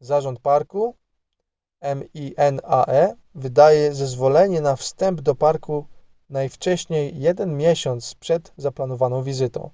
zarząd 0.00 0.40
parku 0.40 0.96
minae 2.14 3.16
wydaje 3.34 3.94
zezwolenie 3.94 4.60
na 4.60 4.76
wstęp 4.76 5.20
do 5.20 5.34
parku 5.34 5.86
najwcześniej 6.28 7.18
jeden 7.20 7.56
miesiąc 7.56 8.14
przed 8.14 8.52
zaplanowaną 8.56 9.22
wizytą 9.22 9.70